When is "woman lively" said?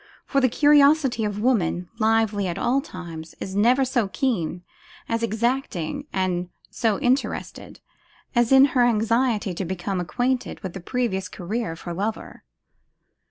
1.41-2.47